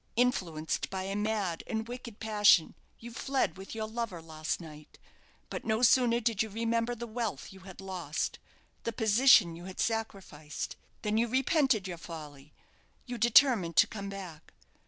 [0.15, 4.97] Influenced by a mad and wicked passion, you fled with your lover last night;
[5.47, 8.39] but no sooner did you remember the wealth you had lost,
[8.81, 12.51] the position you had sacrificed, than you repented your folly.
[13.05, 14.55] You determined to come back.